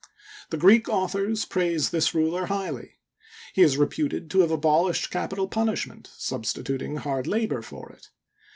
[0.49, 2.97] The Greek authors praise this ruler highly.
[3.53, 8.09] He is reputed to have abolished capital punishment, substituting hard labor for it.